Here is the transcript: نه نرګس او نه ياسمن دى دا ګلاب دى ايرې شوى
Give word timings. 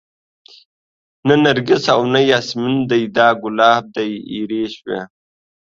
نه 1.27 1.35
نرګس 1.43 1.83
او 1.93 2.01
نه 2.13 2.21
ياسمن 2.31 2.75
دى 2.89 3.01
دا 3.15 3.27
ګلاب 3.41 3.83
دى 3.95 4.05
ايرې 4.31 4.63
شوى 4.75 4.99